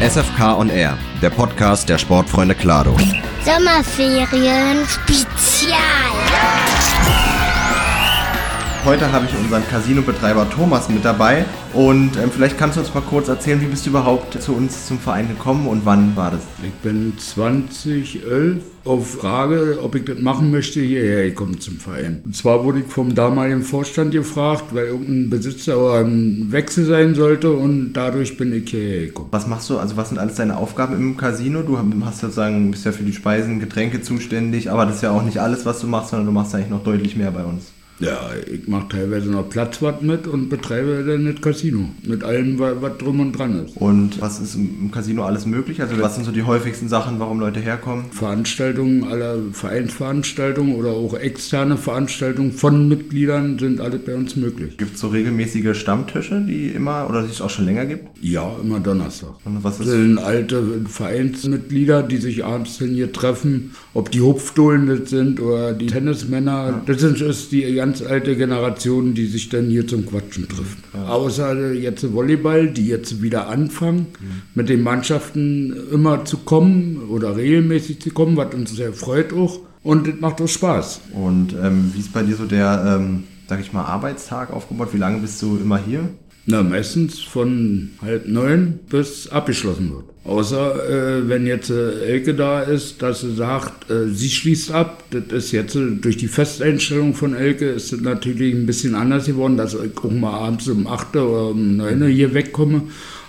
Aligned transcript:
SFK 0.00 0.58
on 0.58 0.68
Air, 0.68 0.98
der 1.22 1.30
Podcast 1.30 1.88
der 1.88 1.96
Sportfreunde 1.96 2.54
Klado. 2.54 2.94
Sommerferien 3.42 4.86
Spezial. 4.86 5.95
Heute 8.86 9.10
habe 9.10 9.26
ich 9.26 9.36
unseren 9.36 9.66
Casino-Betreiber 9.66 10.48
Thomas 10.48 10.88
mit 10.88 11.04
dabei 11.04 11.44
und 11.74 12.16
ähm, 12.22 12.30
vielleicht 12.30 12.56
kannst 12.56 12.76
du 12.76 12.80
uns 12.82 12.94
mal 12.94 13.00
kurz 13.00 13.26
erzählen, 13.26 13.60
wie 13.60 13.66
bist 13.66 13.84
du 13.84 13.90
überhaupt 13.90 14.40
zu 14.40 14.52
uns 14.52 14.86
zum 14.86 15.00
Verein 15.00 15.26
gekommen 15.26 15.66
und 15.66 15.84
wann 15.84 16.14
war 16.14 16.30
das? 16.30 16.42
Ich 16.62 16.72
bin 16.88 17.12
2011 17.18 18.62
auf 18.84 19.10
Frage, 19.10 19.80
ob 19.82 19.96
ich 19.96 20.04
das 20.04 20.20
machen 20.20 20.52
möchte, 20.52 20.78
hierher 20.78 21.24
gekommen 21.24 21.58
zum 21.58 21.78
Verein. 21.78 22.22
Und 22.24 22.36
zwar 22.36 22.62
wurde 22.62 22.78
ich 22.78 22.86
vom 22.86 23.12
damaligen 23.12 23.62
Vorstand 23.62 24.12
gefragt, 24.12 24.66
weil 24.70 24.84
irgendein 24.84 25.30
Besitzer 25.30 25.80
oder 25.80 26.04
ein 26.04 26.52
Wechsel 26.52 26.84
sein 26.84 27.16
sollte 27.16 27.50
und 27.50 27.92
dadurch 27.92 28.36
bin 28.36 28.52
ich 28.52 28.70
hierher 28.70 29.06
gekommen. 29.06 29.30
Was 29.32 29.48
machst 29.48 29.68
du, 29.68 29.78
also 29.78 29.96
was 29.96 30.10
sind 30.10 30.18
alles 30.18 30.36
deine 30.36 30.56
Aufgaben 30.58 30.94
im 30.94 31.16
Casino? 31.16 31.62
Du 31.62 31.76
hast 32.04 32.20
sozusagen, 32.20 32.70
bist 32.70 32.84
ja 32.86 32.92
für 32.92 33.02
die 33.02 33.12
Speisen, 33.12 33.58
Getränke 33.58 34.00
zuständig, 34.00 34.70
aber 34.70 34.86
das 34.86 34.96
ist 34.96 35.02
ja 35.02 35.10
auch 35.10 35.24
nicht 35.24 35.38
alles, 35.38 35.66
was 35.66 35.80
du 35.80 35.88
machst, 35.88 36.10
sondern 36.10 36.26
du 36.26 36.32
machst 36.32 36.54
eigentlich 36.54 36.70
noch 36.70 36.84
deutlich 36.84 37.16
mehr 37.16 37.32
bei 37.32 37.42
uns. 37.42 37.72
Ja, 37.98 38.30
ich 38.52 38.68
mache 38.68 38.88
teilweise 38.88 39.30
noch 39.30 39.48
Platzwart 39.48 40.02
mit 40.02 40.26
und 40.26 40.48
betreibe 40.48 41.04
dann 41.06 41.24
das 41.24 41.40
Casino. 41.40 41.88
Mit 42.06 42.24
allem, 42.24 42.58
was 42.58 42.98
drum 42.98 43.20
und 43.20 43.32
dran 43.32 43.64
ist. 43.64 43.76
Und 43.76 44.20
was 44.20 44.40
ist 44.40 44.54
im 44.54 44.90
Casino 44.90 45.24
alles 45.24 45.46
möglich? 45.46 45.80
Also 45.80 45.98
was 46.00 46.14
sind 46.14 46.24
so 46.24 46.32
die 46.32 46.42
häufigsten 46.42 46.88
Sachen, 46.88 47.18
warum 47.18 47.40
Leute 47.40 47.60
herkommen? 47.60 48.06
Veranstaltungen 48.10 49.04
aller 49.04 49.38
Vereinsveranstaltungen 49.52 50.76
oder 50.76 50.90
auch 50.90 51.14
externe 51.14 51.76
Veranstaltungen 51.76 52.52
von 52.52 52.88
Mitgliedern 52.88 53.58
sind 53.58 53.80
alle 53.80 53.98
bei 53.98 54.14
uns 54.14 54.36
möglich. 54.36 54.76
Gibt 54.76 54.94
es 54.94 55.00
so 55.00 55.08
regelmäßige 55.08 55.78
Stammtische, 55.78 56.42
die 56.46 56.68
immer 56.68 57.06
oder 57.08 57.22
die 57.22 57.30
es 57.30 57.40
auch 57.40 57.50
schon 57.50 57.64
länger 57.64 57.86
gibt? 57.86 58.04
Ja, 58.20 58.56
immer 58.62 58.80
Donnerstag. 58.80 59.34
Und 59.44 59.64
was 59.64 59.80
ist? 59.80 59.86
Das 59.86 59.94
sind 59.94 60.18
alte 60.18 60.62
Vereinsmitglieder, 60.86 62.02
die 62.02 62.18
sich 62.18 62.44
abends 62.44 62.78
hier 62.78 63.12
treffen, 63.12 63.72
ob 63.94 64.10
die 64.10 64.20
Hupfdohlen 64.20 64.86
das 64.86 65.10
sind 65.10 65.40
oder 65.40 65.72
die 65.72 65.86
Tennismänner. 65.86 66.66
Ja. 66.66 66.82
Das 66.86 67.00
sind 67.00 67.20
ist 67.20 67.52
die 67.52 67.64
ganz 67.86 68.02
alte 68.02 68.36
Generation, 68.36 69.14
die 69.14 69.26
sich 69.26 69.48
dann 69.48 69.66
hier 69.68 69.86
zum 69.86 70.06
Quatschen 70.06 70.48
trifft. 70.48 70.78
Ja. 70.92 71.06
Außer 71.06 71.72
jetzt 71.72 72.12
Volleyball, 72.12 72.68
die 72.68 72.88
jetzt 72.88 73.22
wieder 73.22 73.48
anfangen, 73.48 74.06
mhm. 74.18 74.42
mit 74.56 74.68
den 74.68 74.82
Mannschaften 74.82 75.72
immer 75.92 76.24
zu 76.24 76.38
kommen 76.38 77.02
oder 77.08 77.36
regelmäßig 77.36 78.00
zu 78.00 78.10
kommen, 78.10 78.36
was 78.36 78.52
uns 78.54 78.74
sehr 78.74 78.92
freut 78.92 79.32
auch. 79.32 79.60
Und 79.84 80.08
es 80.08 80.20
macht 80.20 80.40
auch 80.40 80.48
Spaß. 80.48 81.00
Und 81.12 81.54
ähm, 81.62 81.92
wie 81.94 82.00
ist 82.00 82.12
bei 82.12 82.24
dir 82.24 82.34
so 82.34 82.44
der, 82.44 82.98
ähm, 82.98 83.22
sag 83.48 83.60
ich 83.60 83.72
mal, 83.72 83.84
Arbeitstag 83.84 84.52
aufgebaut? 84.52 84.88
Wie 84.90 84.98
lange 84.98 85.18
bist 85.18 85.40
du 85.40 85.56
immer 85.56 85.78
hier? 85.78 86.08
Na, 86.48 86.62
meistens 86.62 87.20
von 87.20 87.90
halb 88.00 88.28
neun 88.28 88.78
bis 88.88 89.28
abgeschlossen 89.28 89.90
wird. 89.90 90.04
Außer 90.22 90.88
äh, 90.88 91.28
wenn 91.28 91.44
jetzt 91.44 91.70
äh, 91.70 92.04
Elke 92.04 92.34
da 92.34 92.62
ist, 92.62 93.02
dass 93.02 93.22
sie 93.22 93.34
sagt, 93.34 93.90
äh, 93.90 94.08
sie 94.08 94.28
schließt 94.28 94.70
ab. 94.70 95.02
Das 95.10 95.44
ist 95.44 95.50
jetzt 95.50 95.74
äh, 95.74 95.96
durch 96.00 96.16
die 96.16 96.28
Festeinstellung 96.28 97.14
von 97.14 97.34
Elke 97.34 97.66
ist 97.66 97.92
es 97.92 98.00
natürlich 98.00 98.54
ein 98.54 98.64
bisschen 98.64 98.94
anders 98.94 99.26
geworden, 99.26 99.56
dass 99.56 99.74
ich 99.74 99.98
auch 99.98 100.10
mal 100.10 100.34
abends 100.34 100.68
um 100.68 100.86
8 100.86 101.16
oder 101.16 101.50
um 101.50 101.78
9 101.78 102.06
hier 102.06 102.32
wegkomme. 102.32 102.82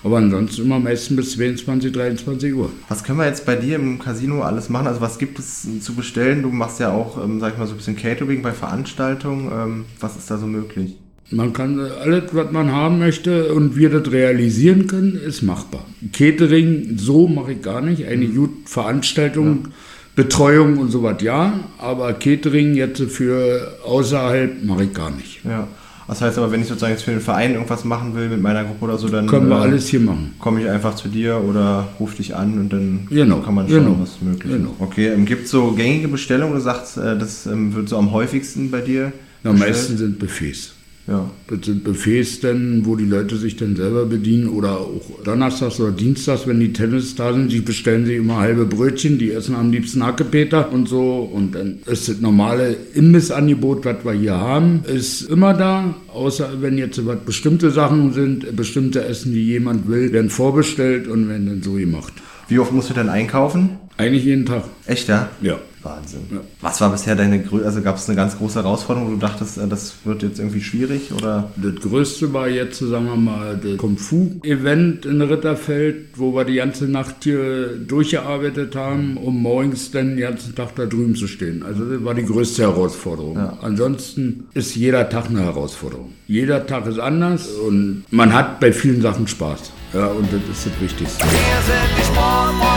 Aber 0.03 0.17
ansonsten 0.17 0.61
immer 0.61 0.79
meistens 0.79 1.17
bis 1.17 1.31
22, 1.33 1.91
23 1.91 2.53
Uhr. 2.53 2.71
Was 2.87 3.03
können 3.03 3.17
wir 3.17 3.25
jetzt 3.25 3.47
bei 3.47 3.55
dir 3.55 3.77
im 3.77 3.97
Casino 3.97 4.43
alles 4.43 4.69
machen? 4.69 4.85
Also 4.85 5.01
was 5.01 5.17
gibt 5.17 5.39
es 5.39 5.67
zu 5.81 5.95
bestellen? 5.95 6.43
Du 6.43 6.49
machst 6.49 6.79
ja 6.79 6.91
auch, 6.91 7.23
ähm, 7.23 7.39
sag 7.39 7.53
ich 7.53 7.59
mal, 7.59 7.65
so 7.65 7.73
ein 7.73 7.77
bisschen 7.77 7.95
Catering 7.95 8.43
bei 8.43 8.51
Veranstaltungen. 8.51 9.51
Ähm, 9.51 9.85
was 9.99 10.17
ist 10.17 10.29
da 10.29 10.37
so 10.37 10.45
möglich? 10.45 10.97
Man 11.29 11.51
kann 11.51 11.79
alles, 11.79 12.23
was 12.31 12.51
man 12.51 12.71
haben 12.71 12.99
möchte 12.99 13.53
und 13.53 13.75
wir 13.75 13.89
das 13.89 14.11
realisieren 14.11 14.87
können, 14.87 15.15
ist 15.15 15.41
machbar. 15.41 15.85
Catering, 16.13 16.97
so 16.97 17.27
mache 17.27 17.53
ich 17.53 17.61
gar 17.61 17.81
nicht. 17.81 18.05
Eine 18.05 18.27
gute 18.27 18.53
Veranstaltung, 18.65 19.59
ja. 19.63 19.69
Betreuung 20.15 20.77
und 20.77 20.89
so 20.89 21.03
was, 21.03 21.21
ja. 21.21 21.59
Aber 21.79 22.13
Catering 22.13 22.75
jetzt 22.75 23.01
für 23.01 23.77
außerhalb 23.85 24.63
mache 24.63 24.85
ich 24.85 24.93
gar 24.93 25.11
nicht. 25.11 25.43
Ja. 25.43 25.67
Das 26.07 26.21
heißt 26.21 26.37
aber, 26.37 26.51
wenn 26.53 26.61
ich 26.61 26.67
sozusagen 26.67 26.93
jetzt 26.93 27.03
für 27.03 27.11
den 27.11 27.19
Verein 27.19 27.53
irgendwas 27.53 27.83
machen 27.83 28.15
will 28.15 28.29
mit 28.29 28.41
meiner 28.41 28.63
Gruppe 28.63 28.85
oder 28.85 28.97
so, 28.97 29.09
dann 29.09 29.27
können 29.27 29.49
wir 29.49 29.57
äh, 29.57 29.63
alles 29.63 29.89
hier 29.89 29.99
machen. 29.99 30.33
Komme 30.39 30.61
ich 30.61 30.69
einfach 30.69 30.95
zu 30.95 31.09
dir 31.09 31.43
oder 31.43 31.89
ruf 31.99 32.15
dich 32.15 32.33
an 32.33 32.57
und 32.57 32.71
dann 32.71 33.07
genau. 33.09 33.39
kann 33.39 33.53
man 33.55 33.67
schauen, 33.67 33.83
genau. 33.83 33.97
was 33.99 34.21
möglich 34.21 34.53
ist. 34.53 34.57
Genau. 34.57 34.73
Okay, 34.79 35.07
ähm, 35.07 35.25
gibt 35.25 35.45
es 35.45 35.51
so 35.51 35.73
gängige 35.73 36.07
Bestellungen? 36.07 36.55
Du 36.55 36.61
sagst, 36.61 36.97
äh, 36.97 37.17
das 37.17 37.45
ähm, 37.45 37.75
wird 37.75 37.89
so 37.89 37.97
am 37.97 38.13
häufigsten 38.13 38.71
bei 38.71 38.79
dir? 38.79 39.11
Am 39.43 39.59
meisten 39.59 39.97
sind 39.97 40.17
Buffets. 40.17 40.76
Ja. 41.07 41.31
Das 41.47 41.59
sind 41.65 41.85
Buffets 41.85 42.41
dann, 42.41 42.85
wo 42.85 42.97
die 42.97 43.05
Leute 43.05 43.37
sich 43.37 43.55
dann 43.55 43.77
selber 43.77 44.05
bedienen 44.05 44.49
oder 44.49 44.81
auch 44.81 45.23
donnerstags 45.23 45.79
oder 45.79 45.91
dienstags, 45.91 46.45
wenn 46.47 46.59
die 46.59 46.73
Tennis 46.73 47.15
da 47.15 47.31
sind, 47.31 47.49
die 47.49 47.61
bestellen 47.61 48.05
sich 48.05 48.17
immer 48.17 48.37
halbe 48.37 48.65
Brötchen, 48.65 49.17
die 49.17 49.31
essen 49.31 49.55
am 49.55 49.71
liebsten 49.71 50.05
Hackepeter 50.05 50.71
und 50.71 50.89
so 50.89 51.19
und 51.19 51.55
dann 51.55 51.79
ist 51.85 52.09
das 52.09 52.19
normale 52.19 52.75
Imbissangebot, 52.93 53.85
was 53.85 54.03
wir 54.03 54.11
hier 54.11 54.35
haben, 54.35 54.81
ist 54.85 55.21
immer 55.21 55.53
da, 55.53 55.95
außer 56.09 56.61
wenn 56.61 56.77
jetzt 56.77 57.05
was 57.05 57.19
bestimmte 57.25 57.71
Sachen 57.71 58.11
sind, 58.11 58.53
bestimmte 58.57 59.05
Essen, 59.05 59.31
die 59.31 59.45
jemand 59.45 59.87
will, 59.87 60.11
werden 60.11 60.29
vorbestellt 60.29 61.07
und 61.07 61.29
werden 61.29 61.47
dann 61.47 61.63
so 61.63 61.73
gemacht. 61.73 62.11
Wie 62.49 62.59
oft 62.59 62.73
musst 62.73 62.89
du 62.89 62.93
denn 62.93 63.09
einkaufen? 63.09 63.77
Eigentlich 63.97 64.25
jeden 64.25 64.45
Tag. 64.45 64.63
Echt, 64.85 65.07
ja? 65.07 65.29
Ja. 65.41 65.57
Wahnsinn. 65.87 66.21
Ja. 66.31 66.39
Was 66.61 66.81
war 66.81 66.91
bisher 66.91 67.15
deine 67.15 67.41
größte, 67.41 67.65
also 67.65 67.81
gab 67.81 67.97
es 67.97 68.07
eine 68.09 68.15
ganz 68.15 68.37
große 68.37 68.61
Herausforderung, 68.61 69.09
wo 69.09 69.13
du 69.13 69.19
dachtest, 69.19 69.57
äh, 69.57 69.67
das 69.67 69.95
wird 70.03 70.23
jetzt 70.23 70.39
irgendwie 70.39 70.61
schwierig 70.61 71.11
oder? 71.15 71.51
Das 71.55 71.75
größte 71.75 72.33
war 72.33 72.47
jetzt, 72.47 72.79
sagen 72.79 73.05
wir 73.05 73.15
mal, 73.15 73.57
das 73.61 73.77
Kung 73.77 73.97
Fu 73.97 74.39
Event 74.43 75.05
in 75.05 75.21
Ritterfeld, 75.21 76.09
wo 76.15 76.33
wir 76.35 76.45
die 76.45 76.55
ganze 76.55 76.85
Nacht 76.85 77.23
hier 77.23 77.77
durchgearbeitet 77.77 78.75
haben, 78.75 79.17
um 79.17 79.41
morgens 79.41 79.91
dann 79.91 80.15
den 80.15 80.19
ganzen 80.19 80.55
Tag 80.55 80.75
da 80.75 80.85
drüben 80.85 81.15
zu 81.15 81.27
stehen. 81.27 81.63
Also 81.63 81.85
das 81.85 82.03
war 82.03 82.13
die 82.13 82.25
größte 82.25 82.63
Herausforderung. 82.63 83.37
Ja. 83.37 83.57
Ansonsten 83.61 84.45
ist 84.53 84.75
jeder 84.75 85.09
Tag 85.09 85.29
eine 85.29 85.41
Herausforderung. 85.41 86.13
Jeder 86.27 86.65
Tag 86.65 86.87
ist 86.87 86.99
anders 86.99 87.47
und 87.47 88.03
man 88.11 88.33
hat 88.33 88.59
bei 88.59 88.71
vielen 88.71 89.01
Sachen 89.01 89.27
Spaß. 89.27 89.71
Ja, 89.93 90.07
und 90.07 90.27
das 90.31 90.41
ist 90.51 90.65
das 90.65 90.81
Wichtigste. 90.81 91.23
Wir 91.23 91.61
sind 91.65 91.97
die. 91.97 92.07
Und 92.19 92.76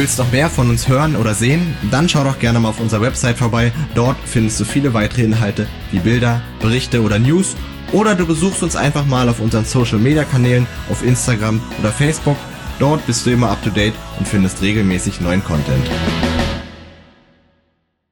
willst 0.00 0.18
noch 0.18 0.32
mehr 0.32 0.48
von 0.48 0.70
uns 0.70 0.88
hören 0.88 1.14
oder 1.14 1.34
sehen? 1.34 1.76
Dann 1.90 2.08
schau 2.08 2.24
doch 2.24 2.38
gerne 2.38 2.58
mal 2.58 2.70
auf 2.70 2.80
unserer 2.80 3.02
Website 3.02 3.36
vorbei. 3.36 3.70
Dort 3.94 4.16
findest 4.24 4.58
du 4.58 4.64
viele 4.64 4.94
weitere 4.94 5.24
Inhalte 5.24 5.66
wie 5.90 5.98
Bilder, 5.98 6.40
Berichte 6.58 7.02
oder 7.02 7.18
News. 7.18 7.54
Oder 7.92 8.14
du 8.14 8.24
besuchst 8.24 8.62
uns 8.62 8.76
einfach 8.76 9.04
mal 9.04 9.28
auf 9.28 9.40
unseren 9.40 9.66
Social 9.66 9.98
Media 9.98 10.24
Kanälen 10.24 10.66
auf 10.88 11.04
Instagram 11.04 11.60
oder 11.80 11.92
Facebook. 11.92 12.38
Dort 12.78 13.06
bist 13.06 13.26
du 13.26 13.30
immer 13.30 13.50
up 13.50 13.62
to 13.62 13.68
date 13.68 13.92
und 14.18 14.26
findest 14.26 14.62
regelmäßig 14.62 15.20
neuen 15.20 15.44
Content. 15.44 15.84